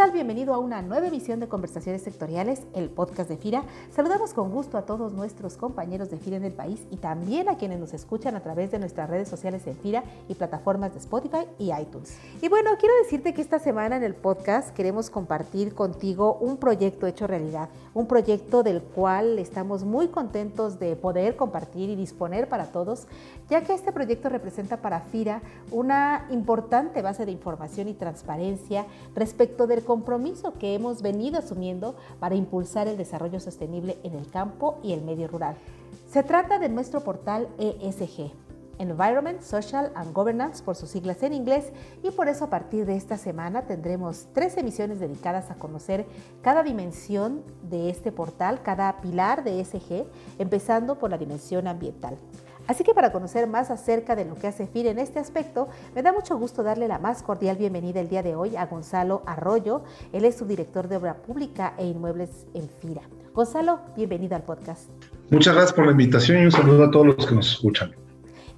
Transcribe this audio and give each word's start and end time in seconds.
Hola, 0.00 0.06
¿qué 0.06 0.12
tal? 0.12 0.24
Bienvenido 0.24 0.54
a 0.54 0.58
una 0.58 0.80
nueva 0.80 1.08
emisión 1.08 1.40
de 1.40 1.48
Conversaciones 1.48 2.00
Sectoriales, 2.00 2.62
el 2.72 2.88
podcast 2.88 3.28
de 3.28 3.36
FIRA. 3.36 3.64
Saludamos 3.90 4.32
con 4.32 4.50
gusto 4.50 4.78
a 4.78 4.86
todos 4.86 5.12
nuestros 5.12 5.58
compañeros 5.58 6.08
de 6.08 6.16
FIRA 6.16 6.38
en 6.38 6.44
el 6.44 6.54
país 6.54 6.86
y 6.90 6.96
también 6.96 7.50
a 7.50 7.58
quienes 7.58 7.78
nos 7.78 7.92
escuchan 7.92 8.34
a 8.34 8.40
través 8.40 8.70
de 8.70 8.78
nuestras 8.78 9.10
redes 9.10 9.28
sociales 9.28 9.66
en 9.66 9.76
FIRA 9.76 10.04
y 10.26 10.36
plataformas 10.36 10.94
de 10.94 11.00
Spotify 11.00 11.46
y 11.58 11.70
iTunes. 11.74 12.16
Y 12.40 12.48
bueno, 12.48 12.70
quiero 12.78 12.94
decirte 13.02 13.34
que 13.34 13.42
esta 13.42 13.58
semana 13.58 13.96
en 13.96 14.02
el 14.02 14.14
podcast 14.14 14.70
queremos 14.70 15.10
compartir 15.10 15.74
contigo 15.74 16.38
un 16.40 16.56
proyecto 16.56 17.06
hecho 17.06 17.26
realidad, 17.26 17.68
un 17.92 18.06
proyecto 18.06 18.62
del 18.62 18.80
cual 18.80 19.38
estamos 19.38 19.84
muy 19.84 20.08
contentos 20.08 20.78
de 20.78 20.96
poder 20.96 21.36
compartir 21.36 21.90
y 21.90 21.96
disponer 21.96 22.48
para 22.48 22.72
todos, 22.72 23.06
ya 23.50 23.62
que 23.62 23.74
este 23.74 23.92
proyecto 23.92 24.28
representa 24.28 24.76
para 24.78 25.00
FIRA 25.00 25.42
una 25.72 26.26
importante 26.30 27.02
base 27.02 27.26
de 27.26 27.32
información 27.32 27.88
y 27.88 27.94
transparencia 27.94 28.86
respecto 29.14 29.66
del 29.66 29.84
compromiso 29.84 30.54
que 30.54 30.74
hemos 30.74 31.02
venido 31.02 31.38
asumiendo 31.38 31.96
para 32.20 32.36
impulsar 32.36 32.86
el 32.86 32.96
desarrollo 32.96 33.40
sostenible 33.40 33.98
en 34.04 34.14
el 34.14 34.30
campo 34.30 34.78
y 34.82 34.92
el 34.92 35.02
medio 35.02 35.26
rural. 35.26 35.56
Se 36.08 36.22
trata 36.22 36.58
de 36.58 36.68
nuestro 36.68 37.00
portal 37.00 37.48
ESG, 37.58 38.32
Environment, 38.78 39.42
Social 39.42 39.92
and 39.94 40.14
Governance 40.14 40.62
por 40.62 40.74
sus 40.74 40.88
siglas 40.88 41.22
en 41.22 41.34
inglés 41.34 41.72
y 42.02 42.10
por 42.12 42.28
eso 42.28 42.44
a 42.46 42.50
partir 42.50 42.86
de 42.86 42.96
esta 42.96 43.18
semana 43.18 43.66
tendremos 43.66 44.28
tres 44.32 44.56
emisiones 44.56 45.00
dedicadas 45.00 45.50
a 45.50 45.56
conocer 45.56 46.06
cada 46.40 46.62
dimensión 46.62 47.42
de 47.68 47.90
este 47.90 48.10
portal, 48.10 48.62
cada 48.62 49.00
pilar 49.00 49.44
de 49.44 49.60
ESG, 49.60 50.06
empezando 50.38 50.98
por 50.98 51.10
la 51.10 51.18
dimensión 51.18 51.66
ambiental. 51.66 52.16
Así 52.70 52.84
que 52.84 52.94
para 52.94 53.10
conocer 53.10 53.48
más 53.48 53.68
acerca 53.72 54.14
de 54.14 54.24
lo 54.24 54.36
que 54.36 54.46
hace 54.46 54.68
FIRA 54.68 54.92
en 54.92 55.00
este 55.00 55.18
aspecto, 55.18 55.66
me 55.92 56.04
da 56.04 56.12
mucho 56.12 56.38
gusto 56.38 56.62
darle 56.62 56.86
la 56.86 57.00
más 57.00 57.20
cordial 57.20 57.56
bienvenida 57.56 57.98
el 57.98 58.08
día 58.08 58.22
de 58.22 58.36
hoy 58.36 58.54
a 58.54 58.66
Gonzalo 58.66 59.24
Arroyo. 59.26 59.82
Él 60.12 60.24
es 60.24 60.36
subdirector 60.36 60.86
de 60.86 60.94
Obra 60.94 61.16
Pública 61.16 61.74
e 61.78 61.86
Inmuebles 61.86 62.46
en 62.54 62.68
FIRA. 62.68 63.02
Gonzalo, 63.34 63.80
bienvenido 63.96 64.36
al 64.36 64.44
podcast. 64.44 64.88
Muchas 65.30 65.52
gracias 65.52 65.72
por 65.72 65.86
la 65.86 65.90
invitación 65.90 66.42
y 66.42 66.44
un 66.44 66.52
saludo 66.52 66.84
a 66.84 66.90
todos 66.92 67.06
los 67.06 67.26
que 67.26 67.34
nos 67.34 67.50
escuchan 67.50 67.92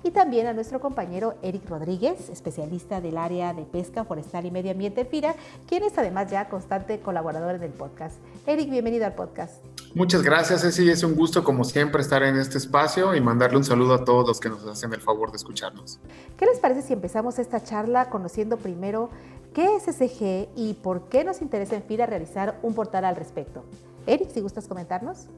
y 0.05 0.11
también 0.11 0.49
a 0.49 0.53
nuestro 0.53 0.81
compañero 0.81 1.37
Eric 1.43 1.69
Rodríguez, 1.71 2.29
especialista 2.29 3.01
del 3.01 3.17
área 3.17 3.55
de 3.55 3.63
pesca 3.63 4.05
forestal 4.05 4.45
y 4.45 4.51
medio 4.51 4.73
ambiente 4.73 5.05
FIRA, 5.05 5.37
quien 5.69 5.85
es 5.85 5.97
además 5.97 6.29
ya 6.31 6.49
constante 6.49 6.99
colaborador 7.01 7.61
del 7.61 7.71
podcast. 7.71 8.17
Eric, 8.47 8.69
bienvenido 8.69 9.07
al 9.07 9.15
podcast. 9.15 9.55
Muchas 9.95 10.23
gracias, 10.23 10.63
Ceci. 10.63 10.89
Es 10.89 11.03
un 11.03 11.15
gusto, 11.15 11.45
como 11.45 11.65
siempre, 11.65 12.01
estar 12.01 12.23
en 12.23 12.37
este 12.37 12.57
espacio 12.57 13.15
y 13.15 13.21
mandarle 13.21 13.59
un 13.59 13.65
saludo 13.65 13.93
a 13.93 14.05
todos 14.05 14.27
los 14.27 14.41
que 14.41 14.49
nos 14.49 14.67
hacen 14.67 14.93
el 14.95 15.03
favor 15.03 15.31
de 15.31 15.37
escucharnos. 15.37 16.01
¿Qué 16.39 16.47
les 16.47 16.59
parece 16.61 16.81
si 16.81 16.95
empezamos 16.95 17.39
esta 17.39 17.63
charla 17.63 18.09
conociendo 18.09 18.57
primero 18.57 19.11
qué 19.53 19.77
es 19.77 19.83
SG 19.85 20.49
y 20.57 20.79
por 20.83 21.11
qué 21.11 21.25
nos 21.25 21.43
interesa 21.43 21.77
en 21.77 21.83
FIRA 21.83 22.07
realizar 22.07 22.59
un 22.63 22.75
portal 22.75 23.05
al 23.05 23.17
respecto? 23.17 23.65
Eric, 24.07 24.31
si 24.31 24.41
gustas 24.41 24.67
comentarnos. 24.67 25.29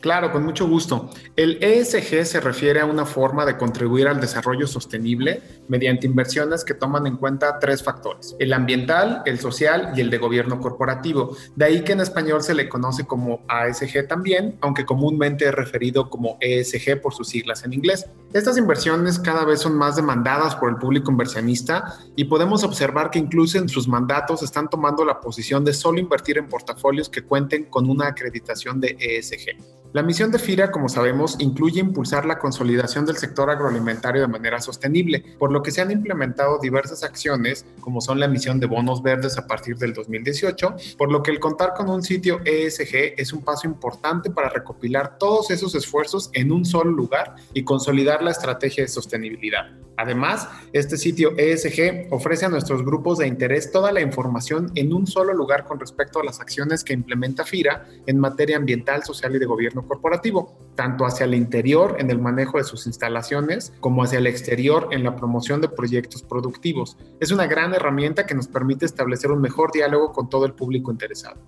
Claro, 0.00 0.32
con 0.32 0.44
mucho 0.44 0.66
gusto. 0.66 1.10
El 1.36 1.62
ESG 1.62 2.24
se 2.24 2.40
refiere 2.40 2.80
a 2.80 2.86
una 2.86 3.04
forma 3.04 3.44
de 3.44 3.56
contribuir 3.56 4.08
al 4.08 4.20
desarrollo 4.20 4.66
sostenible 4.66 5.42
mediante 5.68 6.06
inversiones 6.06 6.64
que 6.64 6.74
toman 6.74 7.06
en 7.06 7.16
cuenta 7.16 7.58
tres 7.58 7.82
factores, 7.82 8.34
el 8.38 8.52
ambiental, 8.52 9.22
el 9.26 9.38
social 9.38 9.92
y 9.94 10.00
el 10.00 10.10
de 10.10 10.18
gobierno 10.18 10.60
corporativo. 10.60 11.36
De 11.54 11.66
ahí 11.66 11.84
que 11.84 11.92
en 11.92 12.00
español 12.00 12.42
se 12.42 12.54
le 12.54 12.68
conoce 12.68 13.06
como 13.06 13.42
ASG 13.48 14.08
también, 14.08 14.56
aunque 14.60 14.84
comúnmente 14.84 15.46
es 15.46 15.54
referido 15.54 16.08
como 16.08 16.38
ESG 16.40 17.00
por 17.00 17.14
sus 17.14 17.28
siglas 17.28 17.64
en 17.64 17.74
inglés. 17.74 18.06
Estas 18.32 18.56
inversiones 18.56 19.18
cada 19.18 19.44
vez 19.44 19.60
son 19.60 19.76
más 19.76 19.96
demandadas 19.96 20.56
por 20.56 20.70
el 20.70 20.76
público 20.76 21.10
inversionista 21.10 21.98
y 22.16 22.24
podemos 22.24 22.64
observar 22.64 23.10
que 23.10 23.18
incluso 23.18 23.58
en 23.58 23.68
sus 23.68 23.86
mandatos 23.86 24.42
están 24.42 24.70
tomando 24.70 25.04
la 25.04 25.20
posición 25.20 25.64
de 25.64 25.74
solo 25.74 25.98
invertir 25.98 26.38
en 26.38 26.48
portafolios 26.48 27.08
que 27.08 27.22
cuenten 27.22 27.64
con 27.64 27.90
una 27.90 27.99
acreditación 28.08 28.80
de 28.80 28.96
ESG. 28.98 29.80
La 29.92 30.04
misión 30.04 30.30
de 30.30 30.38
FIRA, 30.38 30.70
como 30.70 30.88
sabemos, 30.88 31.34
incluye 31.40 31.80
impulsar 31.80 32.24
la 32.24 32.38
consolidación 32.38 33.04
del 33.06 33.16
sector 33.16 33.50
agroalimentario 33.50 34.22
de 34.22 34.28
manera 34.28 34.60
sostenible, 34.60 35.24
por 35.36 35.50
lo 35.50 35.64
que 35.64 35.72
se 35.72 35.80
han 35.80 35.90
implementado 35.90 36.60
diversas 36.60 37.02
acciones, 37.02 37.66
como 37.80 38.00
son 38.00 38.20
la 38.20 38.26
emisión 38.26 38.60
de 38.60 38.66
bonos 38.66 39.02
verdes 39.02 39.36
a 39.36 39.48
partir 39.48 39.76
del 39.78 39.92
2018, 39.92 40.76
por 40.96 41.10
lo 41.10 41.24
que 41.24 41.32
el 41.32 41.40
contar 41.40 41.74
con 41.74 41.88
un 41.88 42.04
sitio 42.04 42.40
ESG 42.44 43.14
es 43.16 43.32
un 43.32 43.42
paso 43.42 43.66
importante 43.66 44.30
para 44.30 44.48
recopilar 44.48 45.18
todos 45.18 45.50
esos 45.50 45.74
esfuerzos 45.74 46.30
en 46.34 46.52
un 46.52 46.64
solo 46.64 46.92
lugar 46.92 47.34
y 47.52 47.64
consolidar 47.64 48.22
la 48.22 48.30
estrategia 48.30 48.84
de 48.84 48.88
sostenibilidad. 48.88 49.72
Además, 50.00 50.48
este 50.72 50.96
sitio 50.96 51.36
ESG 51.36 52.06
ofrece 52.08 52.46
a 52.46 52.48
nuestros 52.48 52.82
grupos 52.82 53.18
de 53.18 53.26
interés 53.26 53.70
toda 53.70 53.92
la 53.92 54.00
información 54.00 54.72
en 54.74 54.94
un 54.94 55.06
solo 55.06 55.34
lugar 55.34 55.66
con 55.66 55.78
respecto 55.78 56.20
a 56.20 56.24
las 56.24 56.40
acciones 56.40 56.82
que 56.84 56.94
implementa 56.94 57.44
FIRA 57.44 57.86
en 58.06 58.18
materia 58.18 58.56
ambiental, 58.56 59.02
social 59.04 59.36
y 59.36 59.38
de 59.38 59.44
gobierno 59.44 59.86
corporativo, 59.86 60.56
tanto 60.74 61.04
hacia 61.04 61.24
el 61.24 61.34
interior 61.34 61.96
en 61.98 62.10
el 62.10 62.18
manejo 62.18 62.56
de 62.56 62.64
sus 62.64 62.86
instalaciones 62.86 63.74
como 63.80 64.02
hacia 64.02 64.20
el 64.20 64.26
exterior 64.26 64.88
en 64.90 65.04
la 65.04 65.16
promoción 65.16 65.60
de 65.60 65.68
proyectos 65.68 66.22
productivos. 66.22 66.96
Es 67.20 67.30
una 67.30 67.46
gran 67.46 67.74
herramienta 67.74 68.24
que 68.24 68.34
nos 68.34 68.48
permite 68.48 68.86
establecer 68.86 69.30
un 69.30 69.42
mejor 69.42 69.70
diálogo 69.70 70.12
con 70.12 70.30
todo 70.30 70.46
el 70.46 70.54
público 70.54 70.90
interesado. 70.90 71.42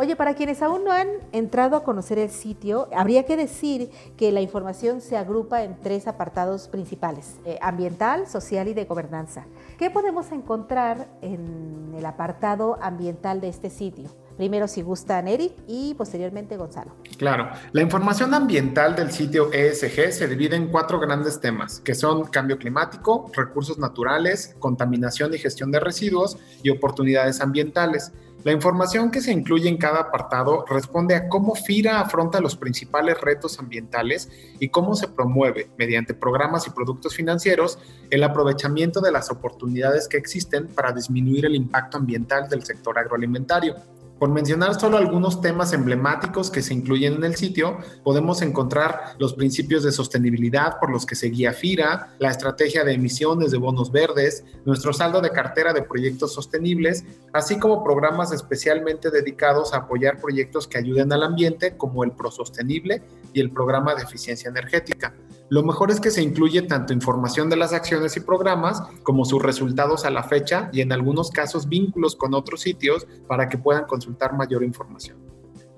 Oye, 0.00 0.14
para 0.14 0.34
quienes 0.34 0.62
aún 0.62 0.84
no 0.84 0.92
han 0.92 1.08
entrado 1.32 1.74
a 1.74 1.82
conocer 1.82 2.20
el 2.20 2.30
sitio, 2.30 2.88
habría 2.94 3.26
que 3.26 3.36
decir 3.36 3.90
que 4.16 4.30
la 4.30 4.40
información 4.40 5.00
se 5.00 5.16
agrupa 5.16 5.64
en 5.64 5.76
tres 5.82 6.06
apartados 6.06 6.68
principales, 6.68 7.34
eh, 7.44 7.58
ambiental, 7.60 8.28
social 8.28 8.68
y 8.68 8.74
de 8.74 8.84
gobernanza. 8.84 9.46
¿Qué 9.76 9.90
podemos 9.90 10.30
encontrar 10.30 11.08
en 11.20 11.94
el 11.98 12.06
apartado 12.06 12.78
ambiental 12.80 13.40
de 13.40 13.48
este 13.48 13.70
sitio? 13.70 14.08
Primero, 14.36 14.68
si 14.68 14.82
gustan, 14.82 15.26
Eric 15.26 15.54
y 15.66 15.94
posteriormente 15.94 16.56
Gonzalo. 16.56 16.92
Claro, 17.16 17.50
la 17.72 17.82
información 17.82 18.32
ambiental 18.34 18.94
del 18.94 19.10
sitio 19.10 19.52
ESG 19.52 20.12
se 20.12 20.28
divide 20.28 20.54
en 20.54 20.68
cuatro 20.68 21.00
grandes 21.00 21.40
temas, 21.40 21.80
que 21.80 21.96
son 21.96 22.26
cambio 22.26 22.56
climático, 22.56 23.32
recursos 23.34 23.78
naturales, 23.78 24.54
contaminación 24.60 25.34
y 25.34 25.38
gestión 25.38 25.72
de 25.72 25.80
residuos 25.80 26.38
y 26.62 26.70
oportunidades 26.70 27.40
ambientales. 27.40 28.12
La 28.44 28.52
información 28.52 29.10
que 29.10 29.20
se 29.20 29.32
incluye 29.32 29.68
en 29.68 29.78
cada 29.78 29.98
apartado 29.98 30.64
responde 30.68 31.16
a 31.16 31.28
cómo 31.28 31.56
FIRA 31.56 32.00
afronta 32.00 32.40
los 32.40 32.56
principales 32.56 33.20
retos 33.20 33.58
ambientales 33.58 34.30
y 34.60 34.68
cómo 34.68 34.94
se 34.94 35.08
promueve, 35.08 35.70
mediante 35.76 36.14
programas 36.14 36.66
y 36.68 36.70
productos 36.70 37.16
financieros, 37.16 37.80
el 38.10 38.22
aprovechamiento 38.22 39.00
de 39.00 39.10
las 39.10 39.30
oportunidades 39.30 40.06
que 40.06 40.18
existen 40.18 40.68
para 40.68 40.92
disminuir 40.92 41.46
el 41.46 41.56
impacto 41.56 41.98
ambiental 41.98 42.48
del 42.48 42.62
sector 42.62 42.96
agroalimentario. 42.98 43.74
Por 44.18 44.30
mencionar 44.30 44.78
solo 44.80 44.96
algunos 44.96 45.40
temas 45.40 45.72
emblemáticos 45.72 46.50
que 46.50 46.60
se 46.60 46.74
incluyen 46.74 47.14
en 47.14 47.24
el 47.24 47.36
sitio, 47.36 47.78
podemos 48.02 48.42
encontrar 48.42 49.14
los 49.18 49.34
principios 49.34 49.84
de 49.84 49.92
sostenibilidad 49.92 50.80
por 50.80 50.90
los 50.90 51.06
que 51.06 51.14
se 51.14 51.28
guía 51.28 51.52
FIRA, 51.52 52.16
la 52.18 52.30
estrategia 52.30 52.82
de 52.82 52.94
emisiones 52.94 53.52
de 53.52 53.58
bonos 53.58 53.92
verdes, 53.92 54.42
nuestro 54.64 54.92
saldo 54.92 55.20
de 55.20 55.30
cartera 55.30 55.72
de 55.72 55.82
proyectos 55.82 56.32
sostenibles, 56.32 57.04
así 57.32 57.60
como 57.60 57.84
programas 57.84 58.32
especialmente 58.32 59.12
dedicados 59.12 59.72
a 59.72 59.78
apoyar 59.78 60.20
proyectos 60.20 60.66
que 60.66 60.78
ayuden 60.78 61.12
al 61.12 61.22
ambiente 61.22 61.76
como 61.76 62.02
el 62.02 62.10
ProSostenible 62.10 63.02
y 63.32 63.40
el 63.40 63.52
programa 63.52 63.94
de 63.94 64.02
eficiencia 64.02 64.50
energética. 64.50 65.14
Lo 65.50 65.62
mejor 65.62 65.90
es 65.90 66.00
que 66.00 66.10
se 66.10 66.22
incluye 66.22 66.62
tanto 66.62 66.92
información 66.92 67.48
de 67.48 67.56
las 67.56 67.72
acciones 67.72 68.16
y 68.16 68.20
programas 68.20 68.82
como 69.02 69.24
sus 69.24 69.42
resultados 69.42 70.04
a 70.04 70.10
la 70.10 70.22
fecha 70.22 70.68
y 70.72 70.82
en 70.82 70.92
algunos 70.92 71.30
casos 71.30 71.68
vínculos 71.68 72.16
con 72.16 72.34
otros 72.34 72.60
sitios 72.60 73.06
para 73.26 73.48
que 73.48 73.56
puedan 73.56 73.86
consultar 73.86 74.34
mayor 74.34 74.62
información. 74.62 75.27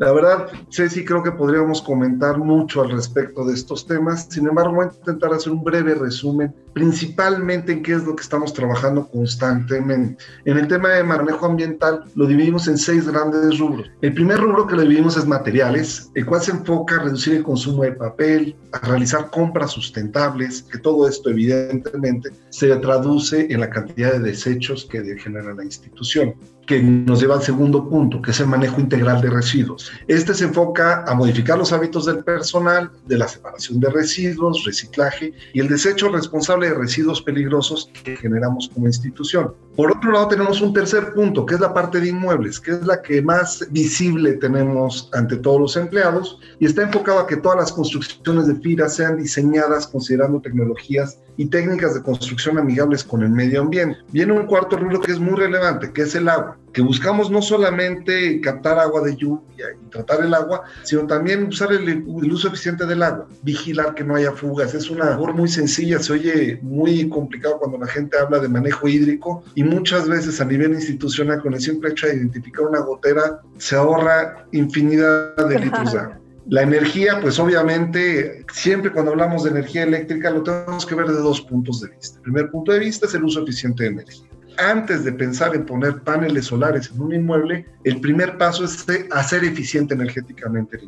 La 0.00 0.12
verdad, 0.12 0.46
Ceci, 0.70 1.04
creo 1.04 1.22
que 1.22 1.30
podríamos 1.30 1.82
comentar 1.82 2.38
mucho 2.38 2.80
al 2.80 2.90
respecto 2.90 3.44
de 3.44 3.52
estos 3.52 3.86
temas. 3.86 4.28
Sin 4.30 4.48
embargo, 4.48 4.76
voy 4.76 4.86
a 4.86 4.98
intentar 4.98 5.30
hacer 5.34 5.52
un 5.52 5.62
breve 5.62 5.94
resumen, 5.94 6.54
principalmente 6.72 7.72
en 7.72 7.82
qué 7.82 7.92
es 7.92 8.04
lo 8.04 8.16
que 8.16 8.22
estamos 8.22 8.54
trabajando 8.54 9.06
constantemente. 9.08 10.24
En 10.46 10.56
el 10.56 10.68
tema 10.68 10.88
de 10.88 11.04
manejo 11.04 11.44
ambiental 11.44 12.04
lo 12.14 12.26
dividimos 12.26 12.66
en 12.66 12.78
seis 12.78 13.06
grandes 13.06 13.58
rubros. 13.58 13.90
El 14.00 14.14
primer 14.14 14.40
rubro 14.40 14.66
que 14.66 14.76
lo 14.76 14.82
dividimos 14.82 15.18
es 15.18 15.26
materiales, 15.26 16.10
el 16.14 16.24
cual 16.24 16.40
se 16.40 16.52
enfoca 16.52 16.96
a 16.96 17.02
reducir 17.02 17.34
el 17.34 17.42
consumo 17.42 17.82
de 17.82 17.92
papel, 17.92 18.56
a 18.72 18.78
realizar 18.78 19.28
compras 19.28 19.72
sustentables, 19.72 20.62
que 20.62 20.78
todo 20.78 21.06
esto 21.06 21.28
evidentemente 21.28 22.30
se 22.48 22.74
traduce 22.76 23.52
en 23.52 23.60
la 23.60 23.68
cantidad 23.68 24.12
de 24.12 24.20
desechos 24.20 24.88
que 24.90 25.18
genera 25.18 25.52
la 25.52 25.64
institución 25.64 26.34
que 26.70 26.80
nos 26.80 27.20
lleva 27.20 27.34
al 27.34 27.42
segundo 27.42 27.88
punto, 27.88 28.22
que 28.22 28.30
es 28.30 28.38
el 28.38 28.46
manejo 28.46 28.80
integral 28.80 29.20
de 29.20 29.28
residuos. 29.28 29.90
Este 30.06 30.32
se 30.32 30.44
enfoca 30.44 31.02
a 31.04 31.14
modificar 31.16 31.58
los 31.58 31.72
hábitos 31.72 32.06
del 32.06 32.22
personal, 32.22 32.92
de 33.08 33.18
la 33.18 33.26
separación 33.26 33.80
de 33.80 33.90
residuos, 33.90 34.64
reciclaje 34.64 35.32
y 35.52 35.58
el 35.58 35.66
desecho 35.66 36.10
responsable 36.10 36.68
de 36.68 36.74
residuos 36.74 37.22
peligrosos 37.22 37.90
que 38.04 38.16
generamos 38.16 38.70
como 38.72 38.86
institución. 38.86 39.52
Por 39.74 39.90
otro 39.90 40.12
lado, 40.12 40.28
tenemos 40.28 40.60
un 40.60 40.72
tercer 40.72 41.12
punto, 41.12 41.44
que 41.44 41.56
es 41.56 41.60
la 41.60 41.74
parte 41.74 42.00
de 42.00 42.10
inmuebles, 42.10 42.60
que 42.60 42.70
es 42.70 42.86
la 42.86 43.02
que 43.02 43.20
más 43.20 43.66
visible 43.72 44.34
tenemos 44.34 45.10
ante 45.12 45.38
todos 45.38 45.60
los 45.60 45.76
empleados 45.76 46.38
y 46.60 46.66
está 46.66 46.82
enfocado 46.82 47.18
a 47.18 47.26
que 47.26 47.36
todas 47.36 47.58
las 47.58 47.72
construcciones 47.72 48.46
de 48.46 48.54
FIRA 48.54 48.88
sean 48.88 49.16
diseñadas 49.16 49.88
considerando 49.88 50.40
tecnologías 50.40 51.18
y 51.40 51.46
técnicas 51.46 51.94
de 51.94 52.02
construcción 52.02 52.58
amigables 52.58 53.02
con 53.02 53.22
el 53.22 53.30
medio 53.30 53.62
ambiente. 53.62 53.96
Viene 54.12 54.34
un 54.34 54.44
cuarto 54.44 54.76
rubro 54.76 55.00
que 55.00 55.12
es 55.12 55.18
muy 55.18 55.38
relevante, 55.38 55.90
que 55.90 56.02
es 56.02 56.14
el 56.14 56.28
agua, 56.28 56.58
que 56.74 56.82
buscamos 56.82 57.30
no 57.30 57.40
solamente 57.40 58.42
captar 58.42 58.78
agua 58.78 59.00
de 59.00 59.16
lluvia 59.16 59.68
y 59.82 59.88
tratar 59.88 60.22
el 60.22 60.34
agua, 60.34 60.64
sino 60.82 61.06
también 61.06 61.44
usar 61.44 61.72
el, 61.72 61.88
el 61.88 62.30
uso 62.30 62.48
eficiente 62.48 62.84
del 62.84 63.02
agua, 63.02 63.26
vigilar 63.42 63.94
que 63.94 64.04
no 64.04 64.16
haya 64.16 64.32
fugas. 64.32 64.74
Es 64.74 64.90
una 64.90 65.06
labor 65.06 65.32
muy 65.32 65.48
sencilla, 65.48 65.98
se 65.98 66.12
oye 66.12 66.58
muy 66.60 67.08
complicado 67.08 67.58
cuando 67.58 67.78
la 67.78 67.86
gente 67.86 68.18
habla 68.18 68.38
de 68.38 68.48
manejo 68.48 68.86
hídrico 68.86 69.42
y 69.54 69.64
muchas 69.64 70.10
veces 70.10 70.42
a 70.42 70.44
nivel 70.44 70.74
institucional 70.74 71.40
con 71.40 71.54
el 71.54 71.60
simple 71.62 71.92
hecho 71.92 72.06
de 72.06 72.16
identificar 72.16 72.66
una 72.66 72.80
gotera 72.80 73.40
se 73.56 73.76
ahorra 73.76 74.44
infinidad 74.52 75.36
de 75.36 75.58
litros 75.58 75.90
de 75.94 76.00
agua. 76.00 76.19
La 76.46 76.62
energía, 76.62 77.20
pues 77.20 77.38
obviamente, 77.38 78.44
siempre 78.52 78.90
cuando 78.90 79.12
hablamos 79.12 79.44
de 79.44 79.50
energía 79.50 79.82
eléctrica 79.82 80.30
lo 80.30 80.42
tenemos 80.42 80.86
que 80.86 80.94
ver 80.94 81.06
de 81.06 81.14
dos 81.14 81.40
puntos 81.42 81.80
de 81.80 81.88
vista. 81.88 82.16
El 82.16 82.22
primer 82.22 82.50
punto 82.50 82.72
de 82.72 82.78
vista 82.78 83.06
es 83.06 83.14
el 83.14 83.24
uso 83.24 83.42
eficiente 83.42 83.84
de 83.84 83.90
energía. 83.90 84.26
Antes 84.58 85.04
de 85.04 85.12
pensar 85.12 85.54
en 85.54 85.64
poner 85.64 86.02
paneles 86.02 86.46
solares 86.46 86.90
en 86.90 87.00
un 87.00 87.14
inmueble, 87.14 87.66
el 87.84 88.00
primer 88.00 88.36
paso 88.36 88.64
es 88.64 88.84
hacer 89.12 89.44
eficiente 89.44 89.94
energéticamente, 89.94 90.80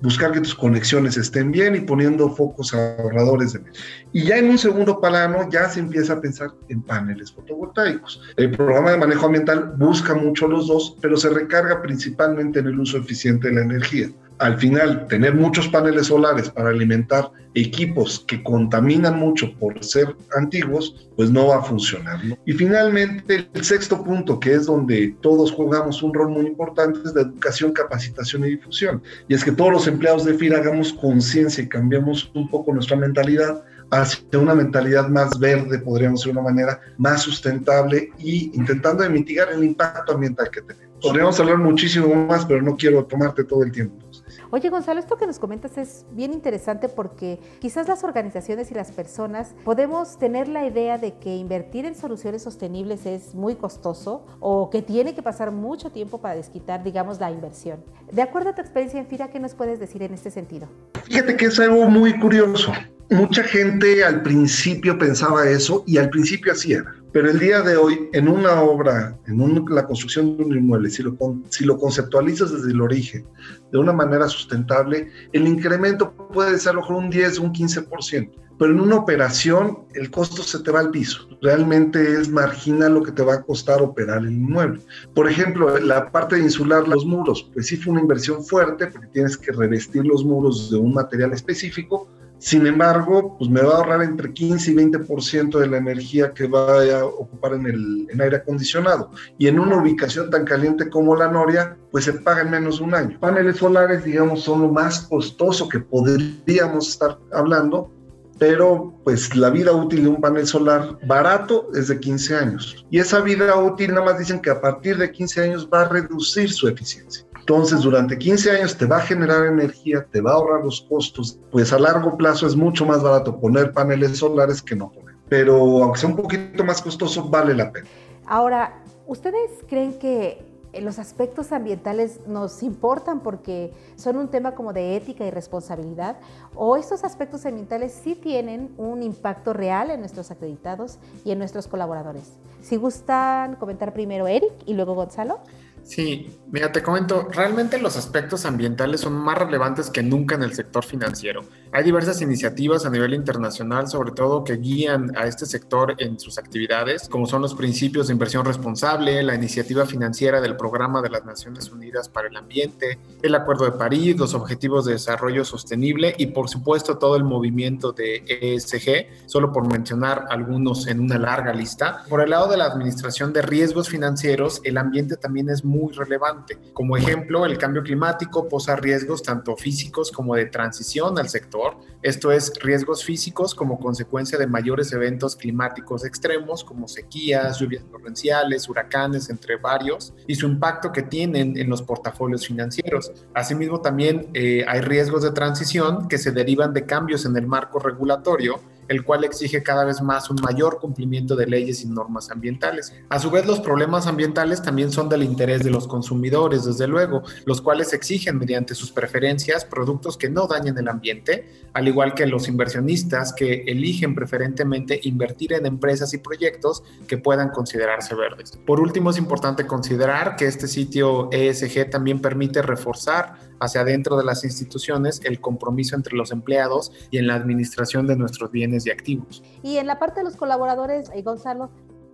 buscar 0.00 0.32
que 0.32 0.40
tus 0.40 0.54
conexiones 0.54 1.16
estén 1.16 1.52
bien 1.52 1.76
y 1.76 1.80
poniendo 1.80 2.30
focos 2.34 2.72
ahorradores 2.72 3.52
de 3.52 3.60
energía. 3.60 3.84
Y 4.12 4.24
ya 4.24 4.38
en 4.38 4.50
un 4.50 4.58
segundo 4.58 5.00
plano 5.00 5.48
ya 5.50 5.68
se 5.68 5.80
empieza 5.80 6.14
a 6.14 6.20
pensar 6.20 6.50
en 6.68 6.82
paneles 6.82 7.30
fotovoltaicos. 7.30 8.20
El 8.36 8.52
programa 8.52 8.92
de 8.92 8.98
manejo 8.98 9.26
ambiental 9.26 9.74
busca 9.76 10.14
mucho 10.14 10.48
los 10.48 10.66
dos, 10.66 10.96
pero 11.00 11.16
se 11.16 11.28
recarga 11.28 11.82
principalmente 11.82 12.60
en 12.60 12.68
el 12.68 12.80
uso 12.80 12.96
eficiente 12.98 13.48
de 13.48 13.54
la 13.54 13.62
energía 13.62 14.10
al 14.40 14.58
final 14.58 15.06
tener 15.06 15.34
muchos 15.34 15.68
paneles 15.68 16.06
solares 16.06 16.48
para 16.48 16.70
alimentar 16.70 17.30
equipos 17.54 18.24
que 18.26 18.42
contaminan 18.42 19.18
mucho 19.18 19.52
por 19.58 19.84
ser 19.84 20.16
antiguos, 20.36 21.10
pues 21.14 21.30
no 21.30 21.48
va 21.48 21.58
a 21.58 21.62
funcionar. 21.62 22.18
Y 22.46 22.52
finalmente, 22.52 23.48
el 23.52 23.64
sexto 23.64 24.02
punto, 24.02 24.40
que 24.40 24.54
es 24.54 24.66
donde 24.66 25.14
todos 25.20 25.52
jugamos 25.52 26.02
un 26.02 26.14
rol 26.14 26.30
muy 26.30 26.46
importante, 26.46 27.00
es 27.04 27.14
la 27.14 27.22
educación, 27.22 27.72
capacitación 27.72 28.44
y 28.44 28.50
difusión. 28.50 29.02
Y 29.28 29.34
es 29.34 29.44
que 29.44 29.52
todos 29.52 29.72
los 29.72 29.86
empleados 29.86 30.24
de 30.24 30.34
FIRA 30.34 30.58
hagamos 30.58 30.94
conciencia 30.94 31.62
y 31.62 31.68
cambiemos 31.68 32.30
un 32.34 32.48
poco 32.48 32.72
nuestra 32.72 32.96
mentalidad 32.96 33.62
hacia 33.90 34.38
una 34.38 34.54
mentalidad 34.54 35.08
más 35.08 35.38
verde, 35.38 35.80
podríamos 35.80 36.20
decir 36.20 36.32
de 36.32 36.38
una 36.38 36.48
manera 36.48 36.80
más 36.96 37.22
sustentable 37.22 38.10
y 38.18 38.52
intentando 38.54 39.08
mitigar 39.10 39.52
el 39.52 39.64
impacto 39.64 40.12
ambiental 40.12 40.48
que 40.50 40.62
tenemos. 40.62 40.90
Podríamos 41.02 41.40
hablar 41.40 41.58
muchísimo 41.58 42.14
más, 42.26 42.46
pero 42.46 42.62
no 42.62 42.76
quiero 42.76 43.04
tomarte 43.04 43.42
todo 43.44 43.64
el 43.64 43.72
tiempo. 43.72 44.09
Oye, 44.52 44.68
Gonzalo, 44.68 44.98
esto 44.98 45.16
que 45.16 45.28
nos 45.28 45.38
comentas 45.38 45.78
es 45.78 46.04
bien 46.10 46.32
interesante 46.32 46.88
porque 46.88 47.38
quizás 47.60 47.86
las 47.86 48.02
organizaciones 48.02 48.72
y 48.72 48.74
las 48.74 48.90
personas 48.90 49.54
podemos 49.64 50.18
tener 50.18 50.48
la 50.48 50.66
idea 50.66 50.98
de 50.98 51.14
que 51.18 51.36
invertir 51.36 51.86
en 51.86 51.94
soluciones 51.94 52.42
sostenibles 52.42 53.06
es 53.06 53.34
muy 53.36 53.54
costoso 53.54 54.26
o 54.40 54.68
que 54.68 54.82
tiene 54.82 55.14
que 55.14 55.22
pasar 55.22 55.52
mucho 55.52 55.90
tiempo 55.90 56.20
para 56.20 56.34
desquitar, 56.34 56.82
digamos, 56.82 57.20
la 57.20 57.30
inversión. 57.30 57.84
De 58.10 58.22
acuerdo 58.22 58.50
a 58.50 58.54
tu 58.56 58.60
experiencia 58.60 58.98
en 58.98 59.06
FIRA, 59.06 59.30
¿qué 59.30 59.38
nos 59.38 59.54
puedes 59.54 59.78
decir 59.78 60.02
en 60.02 60.14
este 60.14 60.32
sentido? 60.32 60.66
Fíjate 61.04 61.36
que 61.36 61.46
es 61.46 61.60
algo 61.60 61.88
muy 61.88 62.18
curioso. 62.18 62.72
Mucha 63.10 63.44
gente 63.44 64.04
al 64.04 64.22
principio 64.22 64.98
pensaba 64.98 65.48
eso 65.48 65.84
y 65.86 65.98
al 65.98 66.10
principio 66.10 66.52
así 66.52 66.72
era. 66.72 66.92
Pero 67.12 67.28
el 67.28 67.40
día 67.40 67.60
de 67.62 67.76
hoy, 67.76 68.08
en 68.12 68.28
una 68.28 68.62
obra, 68.62 69.18
en 69.26 69.64
la 69.70 69.84
construcción 69.84 70.36
de 70.36 70.44
un 70.44 70.56
inmueble, 70.56 70.90
si 70.90 71.02
lo, 71.02 71.78
conceptualizas 71.78 72.52
desde 72.52 72.70
el 72.70 72.80
origen, 72.80 73.26
de 73.72 73.78
una 73.78 73.92
manera 73.92 74.28
sustentable, 74.28 75.08
el 75.32 75.48
incremento 75.48 76.12
puede 76.32 76.58
ser 76.58 76.70
a 76.70 76.74
lo 76.74 76.80
mejor 76.82 76.96
un 76.96 77.10
10, 77.10 77.40
un 77.40 77.52
15%. 77.52 78.30
Pero 78.60 78.72
en 78.72 78.80
una 78.80 78.96
operación, 78.96 79.86
el 79.94 80.10
costo 80.10 80.42
se 80.42 80.58
te 80.60 80.70
va 80.70 80.80
al 80.80 80.90
piso. 80.90 81.26
Realmente 81.40 82.20
es 82.20 82.28
marginal 82.28 82.94
lo 82.94 83.02
que 83.02 83.10
te 83.10 83.22
va 83.22 83.34
a 83.34 83.42
costar 83.42 83.80
operar 83.80 84.18
el 84.18 84.32
inmueble. 84.32 84.82
Por 85.14 85.28
ejemplo, 85.28 85.78
la 85.78 86.12
parte 86.12 86.36
de 86.36 86.42
insular 86.42 86.86
los 86.86 87.06
muros, 87.06 87.50
pues 87.54 87.68
sí 87.68 87.78
fue 87.78 87.92
una 87.92 88.02
inversión 88.02 88.44
fuerte 88.44 88.86
porque 88.88 89.08
tienes 89.08 89.38
que 89.38 89.50
revestir 89.52 90.04
los 90.04 90.24
muros 90.24 90.70
de 90.70 90.76
un 90.76 90.92
material 90.92 91.32
específico, 91.32 92.06
sin 92.40 92.66
embargo, 92.66 93.36
pues 93.38 93.50
me 93.50 93.60
va 93.60 93.74
a 93.74 93.76
ahorrar 93.76 94.02
entre 94.02 94.32
15 94.32 94.70
y 94.70 94.74
20% 94.74 95.58
de 95.58 95.66
la 95.66 95.76
energía 95.76 96.32
que 96.32 96.46
va 96.46 96.82
a 96.82 97.04
ocupar 97.04 97.52
en 97.52 97.66
el 97.66 98.20
aire 98.20 98.36
acondicionado. 98.36 99.10
Y 99.36 99.46
en 99.46 99.60
una 99.60 99.76
ubicación 99.76 100.30
tan 100.30 100.46
caliente 100.46 100.88
como 100.88 101.14
la 101.14 101.28
Noria, 101.28 101.76
pues 101.90 102.06
se 102.06 102.14
paga 102.14 102.40
en 102.40 102.50
menos 102.50 102.78
de 102.78 102.84
un 102.84 102.94
año. 102.94 103.20
Paneles 103.20 103.58
solares, 103.58 104.04
digamos, 104.04 104.42
son 104.42 104.62
lo 104.62 104.68
más 104.68 105.00
costoso 105.00 105.68
que 105.68 105.80
podríamos 105.80 106.88
estar 106.88 107.18
hablando, 107.30 107.92
pero 108.38 108.94
pues 109.04 109.36
la 109.36 109.50
vida 109.50 109.72
útil 109.72 110.04
de 110.04 110.08
un 110.08 110.20
panel 110.22 110.46
solar 110.46 110.98
barato 111.06 111.68
es 111.74 111.88
de 111.88 112.00
15 112.00 112.36
años. 112.36 112.86
Y 112.90 113.00
esa 113.00 113.20
vida 113.20 113.54
útil 113.54 113.90
nada 113.90 114.06
más 114.06 114.18
dicen 114.18 114.40
que 114.40 114.48
a 114.48 114.62
partir 114.62 114.96
de 114.96 115.12
15 115.12 115.42
años 115.42 115.68
va 115.72 115.82
a 115.82 115.88
reducir 115.88 116.50
su 116.50 116.68
eficiencia. 116.68 117.26
Entonces, 117.50 117.80
durante 117.80 118.16
15 118.16 118.48
años 118.52 118.78
te 118.78 118.86
va 118.86 118.98
a 118.98 119.00
generar 119.00 119.44
energía, 119.44 120.06
te 120.08 120.20
va 120.20 120.30
a 120.30 120.34
ahorrar 120.34 120.64
los 120.64 120.82
costos, 120.82 121.36
pues 121.50 121.72
a 121.72 121.80
largo 121.80 122.16
plazo 122.16 122.46
es 122.46 122.54
mucho 122.54 122.86
más 122.86 123.02
barato 123.02 123.40
poner 123.40 123.72
paneles 123.72 124.18
solares 124.18 124.62
que 124.62 124.76
no 124.76 124.92
poner. 124.92 125.16
Pero 125.28 125.82
aunque 125.82 125.98
sea 125.98 126.10
un 126.10 126.14
poquito 126.14 126.62
más 126.62 126.80
costoso, 126.80 127.28
vale 127.28 127.52
la 127.56 127.72
pena. 127.72 127.88
Ahora, 128.24 128.80
¿ustedes 129.08 129.50
creen 129.68 129.98
que 129.98 130.46
los 130.80 131.00
aspectos 131.00 131.50
ambientales 131.50 132.20
nos 132.28 132.62
importan 132.62 133.18
porque 133.18 133.72
son 133.96 134.16
un 134.18 134.28
tema 134.28 134.54
como 134.54 134.72
de 134.72 134.94
ética 134.94 135.26
y 135.26 135.32
responsabilidad? 135.32 136.18
¿O 136.54 136.76
estos 136.76 137.02
aspectos 137.02 137.44
ambientales 137.46 138.00
sí 138.04 138.14
tienen 138.14 138.72
un 138.78 139.02
impacto 139.02 139.52
real 139.52 139.90
en 139.90 139.98
nuestros 139.98 140.30
acreditados 140.30 141.00
y 141.24 141.32
en 141.32 141.38
nuestros 141.38 141.66
colaboradores? 141.66 142.30
Si 142.62 142.76
gustan 142.76 143.56
comentar 143.56 143.92
primero 143.92 144.28
Eric 144.28 144.52
y 144.66 144.74
luego 144.74 144.94
Gonzalo. 144.94 145.40
Sí, 145.90 146.38
mira, 146.52 146.70
te 146.70 146.84
comento, 146.84 147.26
realmente 147.32 147.76
los 147.76 147.96
aspectos 147.96 148.46
ambientales 148.46 149.00
son 149.00 149.12
más 149.14 149.36
relevantes 149.36 149.90
que 149.90 150.04
nunca 150.04 150.36
en 150.36 150.44
el 150.44 150.54
sector 150.54 150.84
financiero. 150.84 151.42
Hay 151.72 151.82
diversas 151.82 152.22
iniciativas 152.22 152.86
a 152.86 152.90
nivel 152.90 153.12
internacional, 153.12 153.88
sobre 153.88 154.12
todo, 154.12 154.44
que 154.44 154.56
guían 154.56 155.10
a 155.16 155.26
este 155.26 155.46
sector 155.46 155.96
en 155.98 156.20
sus 156.20 156.38
actividades, 156.38 157.08
como 157.08 157.26
son 157.26 157.42
los 157.42 157.56
principios 157.56 158.06
de 158.06 158.12
inversión 158.12 158.44
responsable, 158.44 159.20
la 159.24 159.34
iniciativa 159.34 159.84
financiera 159.84 160.40
del 160.40 160.56
Programa 160.56 161.02
de 161.02 161.10
las 161.10 161.24
Naciones 161.24 161.72
Unidas 161.72 162.08
para 162.08 162.28
el 162.28 162.36
Ambiente, 162.36 163.00
el 163.20 163.34
Acuerdo 163.34 163.64
de 163.64 163.72
París, 163.72 164.16
los 164.16 164.34
Objetivos 164.34 164.84
de 164.84 164.92
Desarrollo 164.92 165.44
Sostenible 165.44 166.14
y, 166.16 166.26
por 166.26 166.48
supuesto, 166.48 166.98
todo 166.98 167.16
el 167.16 167.24
movimiento 167.24 167.90
de 167.90 168.22
ESG, 168.28 169.26
solo 169.28 169.52
por 169.52 169.66
mencionar 169.66 170.26
algunos 170.30 170.86
en 170.86 171.00
una 171.00 171.18
larga 171.18 171.52
lista. 171.52 172.04
Por 172.08 172.22
el 172.22 172.30
lado 172.30 172.48
de 172.48 172.58
la 172.58 172.66
administración 172.66 173.32
de 173.32 173.42
riesgos 173.42 173.88
financieros, 173.88 174.60
el 174.62 174.78
ambiente 174.78 175.16
también 175.16 175.48
es 175.50 175.64
muy 175.64 175.79
relevante. 175.88 176.58
Como 176.72 176.96
ejemplo, 176.96 177.46
el 177.46 177.58
cambio 177.58 177.82
climático 177.82 178.48
posa 178.48 178.76
riesgos 178.76 179.22
tanto 179.22 179.56
físicos 179.56 180.12
como 180.12 180.34
de 180.34 180.46
transición 180.46 181.18
al 181.18 181.28
sector. 181.28 181.78
Esto 182.02 182.32
es 182.32 182.52
riesgos 182.60 183.04
físicos 183.04 183.54
como 183.54 183.78
consecuencia 183.78 184.38
de 184.38 184.46
mayores 184.46 184.92
eventos 184.92 185.36
climáticos 185.36 186.04
extremos 186.04 186.64
como 186.64 186.88
sequías, 186.88 187.58
lluvias 187.58 187.84
torrenciales, 187.90 188.68
huracanes, 188.68 189.30
entre 189.30 189.56
varios, 189.56 190.12
y 190.26 190.34
su 190.34 190.46
impacto 190.46 190.92
que 190.92 191.02
tienen 191.02 191.56
en 191.58 191.68
los 191.68 191.82
portafolios 191.82 192.46
financieros. 192.46 193.12
Asimismo, 193.34 193.80
también 193.80 194.28
eh, 194.34 194.64
hay 194.66 194.80
riesgos 194.80 195.22
de 195.22 195.32
transición 195.32 196.08
que 196.08 196.18
se 196.18 196.32
derivan 196.32 196.72
de 196.72 196.84
cambios 196.86 197.24
en 197.24 197.36
el 197.36 197.46
marco 197.46 197.78
regulatorio 197.78 198.60
el 198.90 199.04
cual 199.04 199.22
exige 199.22 199.62
cada 199.62 199.84
vez 199.84 200.02
más 200.02 200.30
un 200.30 200.36
mayor 200.42 200.80
cumplimiento 200.80 201.36
de 201.36 201.46
leyes 201.46 201.82
y 201.82 201.86
normas 201.86 202.28
ambientales. 202.32 202.92
A 203.08 203.20
su 203.20 203.30
vez, 203.30 203.46
los 203.46 203.60
problemas 203.60 204.08
ambientales 204.08 204.62
también 204.62 204.90
son 204.90 205.08
del 205.08 205.22
interés 205.22 205.62
de 205.62 205.70
los 205.70 205.86
consumidores, 205.86 206.64
desde 206.64 206.88
luego, 206.88 207.22
los 207.46 207.60
cuales 207.62 207.92
exigen 207.92 208.36
mediante 208.36 208.74
sus 208.74 208.90
preferencias 208.90 209.64
productos 209.64 210.16
que 210.16 210.28
no 210.28 210.48
dañen 210.48 210.76
el 210.76 210.88
ambiente, 210.88 211.68
al 211.72 211.86
igual 211.86 212.14
que 212.14 212.26
los 212.26 212.48
inversionistas 212.48 213.32
que 213.32 213.62
eligen 213.68 214.16
preferentemente 214.16 214.98
invertir 215.04 215.52
en 215.52 215.66
empresas 215.66 216.12
y 216.12 216.18
proyectos 216.18 216.82
que 217.06 217.16
puedan 217.16 217.50
considerarse 217.50 218.16
verdes. 218.16 218.58
Por 218.66 218.80
último, 218.80 219.10
es 219.10 219.18
importante 219.18 219.68
considerar 219.68 220.34
que 220.34 220.46
este 220.46 220.66
sitio 220.66 221.30
ESG 221.30 221.90
también 221.90 222.20
permite 222.20 222.60
reforzar 222.60 223.49
hacia 223.60 223.82
adentro 223.82 224.16
de 224.16 224.24
las 224.24 224.44
instituciones 224.44 225.20
el 225.24 225.40
compromiso 225.40 225.96
entre 225.96 226.16
los 226.16 226.32
empleados 226.32 226.92
y 227.10 227.18
en 227.18 227.26
la 227.26 227.34
administración 227.34 228.06
de 228.06 228.16
nuestros 228.16 228.50
bienes 228.50 228.86
y 228.86 228.90
activos. 228.90 229.42
Y 229.62 229.76
en 229.76 229.86
la 229.86 229.98
parte 229.98 230.20
de 230.20 230.24
los 230.24 230.36
colaboradores, 230.36 231.10
eh, 231.14 231.22
Gonzalo, 231.22 231.70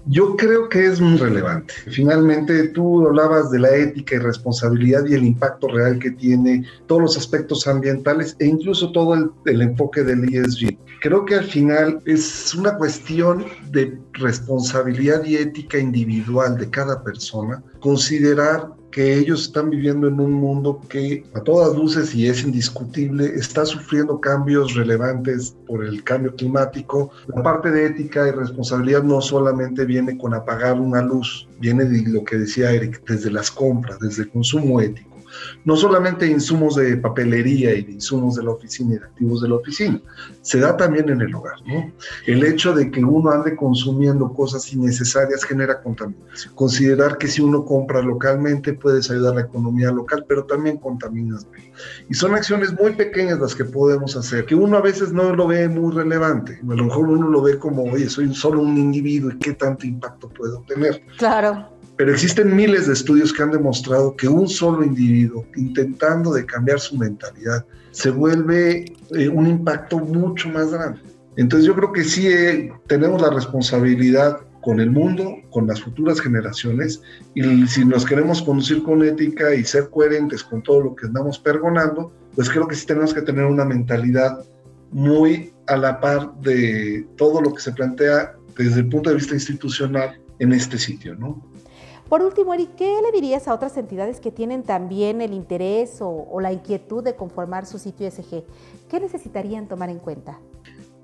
Yo 0.09 0.37
creo 0.37 0.69
que 0.69 0.87
es 0.87 1.01
muy 1.01 1.19
relevante. 1.19 1.75
Finalmente, 1.91 2.69
tú 2.69 3.09
hablabas 3.09 3.51
de 3.51 3.59
la 3.59 3.75
ética 3.75 4.15
y 4.15 4.19
responsabilidad 4.19 5.05
y 5.07 5.15
el 5.15 5.25
impacto 5.25 5.67
real 5.67 5.99
que 5.99 6.13
tiene 6.13 6.65
todos 6.87 7.03
los 7.03 7.17
aspectos 7.17 7.67
ambientales 7.67 8.37
e 8.39 8.47
incluso 8.47 8.93
todo 8.93 9.15
el, 9.15 9.31
el 9.47 9.63
enfoque 9.63 10.05
del 10.05 10.33
ESG. 10.33 10.79
Creo 11.01 11.25
que 11.25 11.35
al 11.35 11.45
final 11.45 12.01
es 12.07 12.55
una 12.55 12.77
cuestión 12.77 13.47
de 13.71 13.99
responsabilidad 14.13 15.25
y 15.25 15.37
ética 15.37 15.79
individual 15.79 16.57
de 16.57 16.71
cada 16.71 17.03
persona, 17.03 17.63
considerar 17.81 18.76
que 18.97 19.19
ellos 19.19 19.43
están 19.43 19.69
viviendo 19.69 20.09
en 20.09 20.19
un 20.19 20.33
mundo 20.33 20.81
que 20.89 21.23
a 21.35 21.41
todas 21.41 21.77
luces 21.77 22.15
y 22.15 22.29
es 22.29 22.43
indiscutible 22.43 23.27
está 23.27 23.67
sufriendo 23.67 24.19
cambios 24.23 24.73
relevantes 24.73 25.55
por 25.67 25.85
el 25.85 26.03
cambio 26.03 26.35
climático. 26.35 27.11
La 27.27 27.43
parte 27.43 27.71
de 27.71 27.85
ética 27.85 28.27
y 28.27 28.31
responsabilidad 28.31 29.03
no 29.03 29.21
solamente 29.21 29.85
viene 29.85 30.17
con 30.17 30.33
apagar 30.33 30.81
una 30.81 31.03
luz, 31.03 31.47
viene 31.61 31.85
de 31.85 32.09
lo 32.09 32.25
que 32.25 32.39
decía 32.39 32.73
Eric, 32.73 33.03
desde 33.07 33.31
las 33.31 33.51
compras, 33.51 33.99
desde 33.99 34.23
el 34.23 34.31
consumo 34.31 34.81
ético 34.81 35.16
no 35.65 35.77
solamente 35.77 36.27
insumos 36.27 36.77
de 36.77 36.97
papelería 36.97 37.75
y 37.75 37.83
de 37.83 37.93
insumos 37.93 38.37
de 38.37 38.45
la 38.45 38.51
oficina 38.51 38.95
y 38.95 38.99
de 38.99 39.05
activos 39.05 39.43
de 39.43 39.49
la 39.49 39.57
oficina, 39.57 40.01
se 40.43 40.61
da 40.61 40.77
también 40.77 41.09
en 41.09 41.21
el 41.21 41.35
hogar. 41.35 41.57
El 42.27 42.45
hecho 42.45 42.73
de 42.73 42.91
que 42.91 43.05
uno 43.05 43.31
ande 43.31 43.57
consumiendo 43.57 44.33
cosas 44.33 44.73
innecesarias 44.73 45.45
genera 45.45 45.81
contaminación. 45.83 46.55
Considerar 46.55 47.19
que 47.19 47.29
si 47.29 47.43
uno 47.43 47.65
compra 47.65 48.03
localmente 48.03 48.73
puedes 48.73 49.11
ayudar 49.11 49.33
a 49.33 49.37
la 49.37 49.41
economía 49.43 49.91
local, 49.91 50.25
pero 50.29 50.45
también 50.45 50.77
contaminas. 50.79 51.47
Y 52.09 52.15
son 52.15 52.35
acciones 52.35 52.73
muy 52.81 52.93
pequeñas 52.93 53.39
las 53.41 53.55
que 53.55 53.65
podemos 53.65 54.17
hacer, 54.17 54.47
que 54.47 54.55
uno 54.55 54.77
a 54.77 54.81
veces 54.81 55.13
no 55.13 55.35
lo 55.35 55.47
ve 55.47 55.69
muy 55.69 55.93
relevante. 55.93 56.61
A 56.63 56.75
lo 56.75 56.85
mejor 56.85 57.09
uno 57.09 57.29
lo 57.29 57.43
ve 57.43 57.59
como, 57.59 57.85
oye, 57.85 58.09
soy 58.09 58.35
solo 58.35 58.61
un 58.61 58.77
individuo 58.77 59.31
y 59.31 59.39
qué 59.39 59.53
tanto 59.55 59.87
impacto 59.87 60.29
puedo 60.29 60.63
tener. 60.63 61.03
Claro. 61.19 61.76
Pero 61.97 62.13
existen 62.13 62.55
miles 62.55 62.87
de 62.87 62.93
estudios 62.93 63.33
que 63.33 63.43
han 63.43 63.51
demostrado 63.51 64.15
que 64.17 64.29
un 64.29 64.49
solo 64.49 64.85
individuo 64.85 65.47
intentando 65.57 66.33
de 66.33 66.45
cambiar 66.45 66.79
su 66.79 66.97
mentalidad 66.97 67.65
se 67.91 68.11
vuelve 68.11 68.85
eh, 69.15 69.29
un 69.29 69.47
impacto 69.47 69.99
mucho 69.99 70.49
más 70.51 70.71
grande. 70.71 71.01
Entonces 71.37 71.67
yo 71.67 71.75
creo 71.75 71.93
que 71.93 72.05
sí 72.05 72.29
eh, 72.29 72.73
tenemos 72.87 73.21
la 73.23 73.31
responsabilidad 73.31 74.41
con 74.67 74.81
el 74.81 74.91
mundo, 74.91 75.37
con 75.51 75.67
las 75.69 75.81
futuras 75.81 76.21
generaciones, 76.21 77.01
y 77.35 77.67
si 77.69 77.85
nos 77.85 78.05
queremos 78.05 78.43
conducir 78.43 78.83
con 78.83 79.03
ética 79.05 79.55
y 79.55 79.65
ser 79.65 79.89
coherentes 79.91 80.43
con 80.43 80.61
todo 80.63 80.81
lo 80.81 80.97
que 80.97 81.07
andamos 81.07 81.39
pergonando, 81.39 82.13
pues 82.35 82.51
creo 82.51 82.67
que 82.67 82.75
sí 82.75 82.85
tenemos 82.85 83.15
que 83.15 83.23
tener 83.23 83.45
una 83.45 83.65
mentalidad 83.65 84.45
muy 84.91 85.53
a 85.69 85.77
la 85.77 86.01
par 86.01 86.35
de 86.41 87.07
todo 87.17 87.41
lo 87.41 87.55
que 87.55 87.61
se 87.61 87.73
plantea 87.73 88.35
desde 88.57 88.81
el 88.81 88.89
punto 88.89 89.11
de 89.11 89.17
vista 89.17 89.35
institucional 89.35 90.21
en 90.41 90.53
este 90.53 90.79
sitio, 90.79 91.15
¿no? 91.15 91.46
Por 92.09 92.23
último, 92.23 92.55
Eric, 92.55 92.77
¿qué 92.77 93.01
le 93.03 93.11
dirías 93.11 93.49
a 93.49 93.55
otras 93.55 93.77
entidades 93.77 94.21
que 94.21 94.31
tienen 94.31 94.63
también 94.63 95.21
el 95.21 95.33
interés 95.33 96.01
o, 96.01 96.09
o 96.31 96.41
la 96.41 96.53
inquietud 96.53 97.03
de 97.03 97.17
conformar 97.17 97.67
su 97.67 97.81
sitio 97.81 98.09
SG? 98.09 98.45
¿Qué 98.89 99.01
necesitarían 99.01 99.67
tomar 99.67 99.91
en 99.91 99.99
cuenta? 99.99 100.39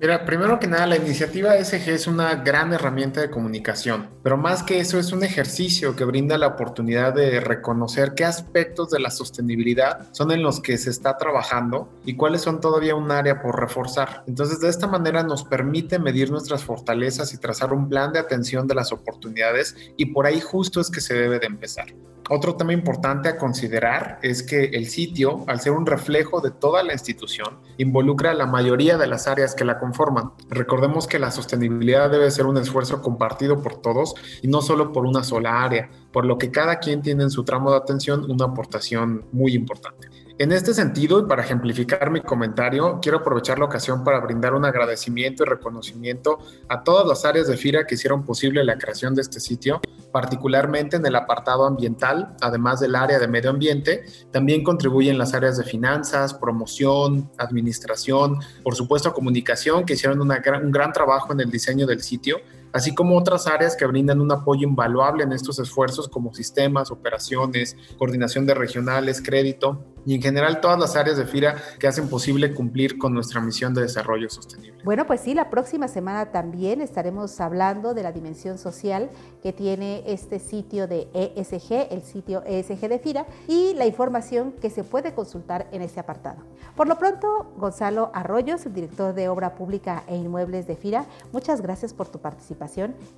Mira, 0.01 0.25
primero 0.25 0.59
que 0.59 0.67
nada, 0.67 0.87
la 0.87 0.97
iniciativa 0.97 1.55
SG 1.63 1.91
es 1.91 2.07
una 2.09 2.35
gran 2.37 2.73
herramienta 2.73 3.21
de 3.21 3.31
comunicación, 3.31 4.09
pero 4.25 4.37
más 4.37 4.65
que 4.65 4.81
eso 4.81 4.99
es 4.99 5.13
un 5.13 5.23
ejercicio 5.23 5.95
que 5.95 6.05
brinda 6.05 6.37
la 6.39 6.49
oportunidad 6.49 7.15
de 7.15 7.39
reconocer 7.39 8.15
qué 8.15 8.25
aspectos 8.25 8.91
de 8.91 8.99
la 8.99 9.11
sostenibilidad 9.11 10.09
son 10.13 10.33
en 10.33 10.43
los 10.43 10.61
que 10.61 10.77
se 10.77 10.91
está 10.91 11.17
trabajando 11.19 11.89
y 12.05 12.17
cuáles 12.17 12.41
son 12.41 12.61
todavía 12.61 12.97
un 12.97 13.13
área 13.13 13.41
por 13.41 13.61
reforzar. 13.61 14.25
Entonces, 14.27 14.61
de 14.61 14.71
esta 14.71 14.89
manera 14.89 15.23
nos 15.23 15.45
permite 15.45 16.01
medir 16.01 16.33
nuestras 16.33 16.65
fortalezas 16.65 17.33
y 17.33 17.39
trazar 17.39 17.73
un 17.73 17.89
plan 17.89 18.13
de 18.13 18.19
atención 18.19 18.67
de 18.67 18.75
las 18.75 18.93
oportunidades 18.93 19.77
y 19.97 20.07
por 20.07 20.27
ahí 20.27 20.41
justo 20.41 20.81
es 20.81 20.91
que 20.91 21.01
se 21.01 21.15
debe 21.15 21.39
de 21.39 21.47
empezar. 21.47 21.87
Otro 22.31 22.55
tema 22.55 22.73
importante 22.73 23.29
a 23.29 23.37
considerar 23.37 24.19
es 24.23 24.43
que 24.43 24.65
el 24.65 24.87
sitio, 24.87 25.45
al 25.49 25.61
ser 25.61 25.73
un 25.73 25.87
reflejo 25.87 26.41
de 26.41 26.51
toda 26.51 26.83
la 26.83 26.93
institución, 26.93 27.59
involucra 27.79 28.33
la 28.33 28.47
mayoría 28.47 28.97
de 28.97 29.09
las 29.09 29.27
áreas 29.27 29.55
que 29.55 29.65
la 29.65 29.79
conforman. 29.93 30.33
Recordemos 30.49 31.07
que 31.07 31.19
la 31.19 31.31
sostenibilidad 31.31 32.11
debe 32.11 32.31
ser 32.31 32.47
un 32.47 32.57
esfuerzo 32.57 33.03
compartido 33.03 33.63
por 33.63 33.81
todos 33.83 34.15
y 34.41 34.49
no 34.49 34.63
solo 34.63 34.91
por 34.91 35.05
una 35.05 35.23
sola 35.23 35.63
área, 35.63 35.91
por 36.13 36.25
lo 36.25 36.39
que 36.39 36.51
cada 36.51 36.79
quien 36.79 37.03
tiene 37.03 37.25
en 37.25 37.31
su 37.31 37.45
tramo 37.45 37.71
de 37.71 37.77
atención 37.77 38.31
una 38.31 38.47
aportación 38.47 39.27
muy 39.33 39.55
importante. 39.55 40.09
En 40.39 40.51
este 40.51 40.73
sentido, 40.73 41.21
y 41.21 41.25
para 41.25 41.43
ejemplificar 41.43 42.11
mi 42.11 42.23
comentario, 42.23 42.99
quiero 43.03 43.19
aprovechar 43.19 43.59
la 43.59 43.67
ocasión 43.67 44.03
para 44.03 44.19
brindar 44.19 44.55
un 44.55 44.65
agradecimiento 44.65 45.45
y 45.45 45.47
reconocimiento 45.47 46.39
a 46.69 46.83
todas 46.83 47.07
las 47.07 47.25
áreas 47.27 47.49
de 47.49 47.57
FIRA 47.57 47.87
que 47.87 47.97
hicieron 47.97 48.25
posible 48.25 48.65
la 48.65 48.79
creación 48.79 49.15
de 49.15 49.21
este 49.21 49.41
sitio, 49.41 49.81
particularmente 50.13 50.97
en 50.97 51.07
el 51.07 51.17
apartado 51.17 51.65
ambiental, 51.65 52.37
además 52.41 52.81
del 52.81 52.95
área 52.95 53.19
de 53.19 53.27
medio 53.27 53.51
ambiente, 53.51 54.05
también 54.31 54.63
contribuyen 54.63 55.19
las 55.19 55.35
áreas 55.35 55.57
de 55.57 55.65
finanzas, 55.65 56.35
promoción, 56.35 57.31
administración, 57.39 58.39
por 58.63 58.75
supuesto 58.75 59.13
comunicación, 59.13 59.85
que 59.85 59.95
hicieron 59.95 60.21
una 60.21 60.39
gran, 60.39 60.67
un 60.67 60.71
gran 60.71 60.93
trabajo 60.93 61.33
en 61.33 61.41
el 61.41 61.51
diseño 61.51 61.87
del 61.87 62.03
sitio 62.03 62.39
así 62.73 62.95
como 62.95 63.17
otras 63.17 63.47
áreas 63.47 63.77
que 63.77 63.87
brindan 63.87 64.21
un 64.21 64.33
apoyo 64.33 64.67
invaluable 64.67 65.25
en 65.25 65.33
estos 65.33 65.59
esfuerzos 65.59 66.09
como 66.09 66.33
sistemas, 66.35 66.91
operaciones, 66.91 67.77
coordinación 67.99 68.47
de 68.47 68.55
regionales, 68.55 69.23
crédito 69.23 69.85
y 70.05 70.17
en 70.17 70.23
general 70.23 70.61
todas 70.61 70.79
las 70.79 70.97
áreas 70.97 71.17
de 71.17 71.27
FIRA 71.27 71.55
que 71.79 71.87
hacen 71.87 72.09
posible 72.09 72.55
cumplir 72.55 72.99
con 72.99 73.15
nuestra 73.15 73.41
misión 73.41 73.73
de 73.73 73.83
desarrollo 73.83 74.29
sostenible. 74.29 74.83
Bueno, 74.85 75.07
pues 75.07 75.21
sí, 75.21 75.33
la 75.33 75.49
próxima 75.49 75.87
semana 75.87 76.33
también 76.33 76.81
estaremos 76.81 77.41
hablando 77.41 77.95
de 77.95 78.03
la 78.03 78.11
dimensión 78.11 78.59
social 78.59 79.11
que 79.43 79.53
tiene 79.53 80.03
este 80.07 80.41
sitio 80.41 80.89
de 80.89 81.09
ESG, 81.15 81.93
el 81.93 82.03
sitio 82.03 82.43
ESG 82.45 82.89
de 82.89 82.99
FIRA, 82.99 83.27
y 83.47 83.75
la 83.75 83.87
información 83.87 84.53
que 84.61 84.71
se 84.71 84.83
puede 84.83 85.15
consultar 85.15 85.69
en 85.71 85.83
este 85.83 86.01
apartado. 86.01 86.43
Por 86.75 86.89
lo 86.89 86.99
pronto, 86.99 87.53
Gonzalo 87.57 88.11
Arroyos, 88.13 88.65
director 88.73 89.15
de 89.15 89.29
Obra 89.29 89.55
Pública 89.55 90.03
e 90.09 90.17
Inmuebles 90.17 90.67
de 90.67 90.75
FIRA, 90.75 91.07
muchas 91.33 91.61
gracias 91.61 91.95
por 91.95 92.09
tu 92.09 92.19
participación 92.19 92.62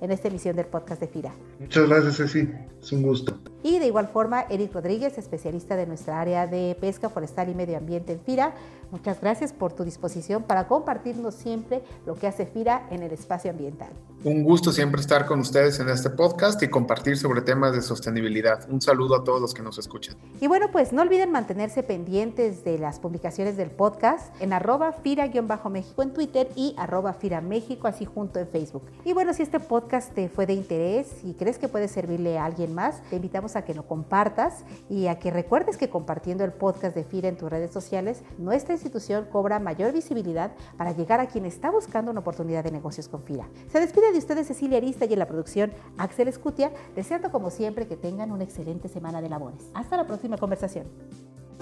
en 0.01 0.11
esta 0.11 0.27
emisión 0.27 0.55
del 0.55 0.65
podcast 0.65 1.01
de 1.01 1.07
FIRA. 1.07 1.33
Muchas 1.59 1.87
gracias, 1.87 2.17
Ceci. 2.17 2.49
Es 2.81 2.91
un 2.91 3.03
gusto. 3.03 3.37
Y 3.63 3.79
de 3.79 3.87
igual 3.87 4.07
forma, 4.07 4.45
Eric 4.49 4.73
Rodríguez, 4.73 5.17
especialista 5.17 5.75
de 5.75 5.85
nuestra 5.85 6.19
área 6.19 6.47
de 6.47 6.77
pesca 6.79 7.09
forestal 7.09 7.49
y 7.49 7.55
medio 7.55 7.77
ambiente 7.77 8.13
en 8.13 8.19
FIRA. 8.19 8.53
Muchas 8.91 9.21
gracias 9.21 9.53
por 9.53 9.73
tu 9.73 9.83
disposición 9.83 10.43
para 10.43 10.67
compartirnos 10.67 11.35
siempre 11.35 11.83
lo 12.05 12.15
que 12.15 12.27
hace 12.27 12.45
FIRA 12.45 12.87
en 12.91 13.03
el 13.03 13.11
espacio 13.11 13.51
ambiental. 13.51 13.89
Un 14.23 14.43
gusto 14.43 14.71
siempre 14.71 15.01
estar 15.01 15.27
con 15.27 15.39
ustedes 15.39 15.79
en 15.79 15.87
este 15.89 16.09
podcast 16.09 16.61
y 16.63 16.67
compartir 16.67 17.15
sobre 17.15 17.41
temas 17.41 17.73
de 17.73 17.81
sostenibilidad. 17.81 18.67
Un 18.69 18.81
saludo 18.81 19.15
a 19.15 19.23
todos 19.23 19.39
los 19.39 19.53
que 19.53 19.61
nos 19.61 19.77
escuchan. 19.77 20.15
Y 20.41 20.47
bueno, 20.47 20.71
pues 20.71 20.93
no 20.93 21.03
olviden 21.03 21.31
mantenerse 21.31 21.83
pendientes 21.83 22.63
de 22.63 22.79
las 22.79 22.99
publicaciones 22.99 23.55
del 23.55 23.69
podcast 23.69 24.33
en 24.41 24.53
arroba 24.53 24.93
fira-méxico 24.93 26.01
en 26.01 26.13
Twitter 26.13 26.49
y 26.55 26.73
arroba 26.77 27.13
fira 27.13 27.41
México 27.41 27.87
así 27.87 28.05
junto 28.05 28.39
en 28.39 28.47
Facebook. 28.47 28.83
Y 29.03 29.13
bueno, 29.13 29.33
si 29.33 29.43
este 29.43 29.59
podcast 29.59 30.13
te 30.13 30.27
fue 30.29 30.45
de 30.45 30.53
interés 30.53 31.23
y 31.23 31.33
crees 31.33 31.59
que 31.59 31.67
puede 31.67 31.87
servirle 31.87 32.39
a 32.39 32.45
alguien 32.45 32.73
más, 32.73 33.01
te 33.09 33.17
invitamos 33.17 33.55
a 33.55 33.63
que 33.63 33.73
lo 33.73 33.85
compartas 33.87 34.63
y 34.89 35.07
a 35.07 35.19
que 35.19 35.29
recuerdes 35.29 35.77
que 35.77 35.89
compartiendo 35.89 36.43
el 36.43 36.51
podcast 36.51 36.95
de 36.95 37.03
FIRA 37.03 37.29
en 37.29 37.37
tus 37.37 37.49
redes 37.49 37.71
sociales, 37.71 38.23
nuestra 38.37 38.74
institución 38.75 39.25
cobra 39.31 39.59
mayor 39.59 39.91
visibilidad 39.91 40.51
para 40.77 40.91
llegar 40.91 41.19
a 41.19 41.27
quien 41.27 41.45
está 41.45 41.71
buscando 41.71 42.11
una 42.11 42.19
oportunidad 42.19 42.63
de 42.63 42.71
negocios 42.71 43.07
con 43.07 43.23
FIRA. 43.23 43.47
Se 43.71 43.79
despide 43.79 44.11
de 44.11 44.19
ustedes 44.19 44.47
Cecilia 44.47 44.77
Arista 44.77 45.05
y 45.05 45.13
en 45.13 45.19
la 45.19 45.27
producción 45.27 45.73
Axel 45.97 46.27
Escutia, 46.27 46.71
deseando 46.95 47.31
como 47.31 47.49
siempre 47.49 47.87
que 47.87 47.97
tengan 47.97 48.31
una 48.31 48.43
excelente 48.43 48.87
semana 48.87 49.21
de 49.21 49.29
labores. 49.29 49.69
Hasta 49.73 49.97
la 49.97 50.05
próxima 50.05 50.37
conversación. 50.37 50.85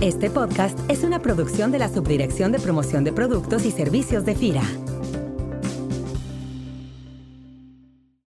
Este 0.01 0.29
podcast 0.29 0.77
es 0.89 1.03
una 1.03 1.19
producción 1.19 1.71
de 1.71 1.79
la 1.79 1.87
Subdirección 1.87 2.51
de 2.51 2.59
Promoción 2.59 3.03
de 3.03 3.13
Productos 3.13 3.65
y 3.65 3.71
Servicios 3.71 4.25
de 4.25 4.35
FIRA. 4.35 4.63